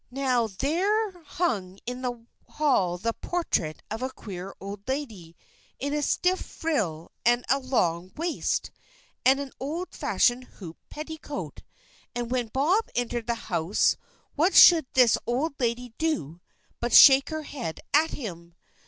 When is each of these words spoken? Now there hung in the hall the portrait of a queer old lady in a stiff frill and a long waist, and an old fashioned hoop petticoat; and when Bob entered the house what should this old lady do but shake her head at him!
Now 0.09 0.47
there 0.47 1.11
hung 1.21 1.77
in 1.85 2.01
the 2.01 2.25
hall 2.47 2.97
the 2.97 3.13
portrait 3.13 3.83
of 3.91 4.01
a 4.01 4.09
queer 4.09 4.55
old 4.59 4.87
lady 4.87 5.35
in 5.77 5.93
a 5.93 6.01
stiff 6.01 6.41
frill 6.41 7.11
and 7.23 7.45
a 7.49 7.59
long 7.59 8.11
waist, 8.15 8.71
and 9.23 9.39
an 9.39 9.51
old 9.59 9.93
fashioned 9.93 10.45
hoop 10.55 10.77
petticoat; 10.89 11.61
and 12.15 12.31
when 12.31 12.47
Bob 12.47 12.89
entered 12.95 13.27
the 13.27 13.35
house 13.45 13.95
what 14.33 14.55
should 14.55 14.87
this 14.93 15.19
old 15.27 15.53
lady 15.59 15.93
do 15.99 16.41
but 16.79 16.93
shake 16.93 17.29
her 17.29 17.43
head 17.43 17.79
at 17.93 18.09
him! 18.09 18.55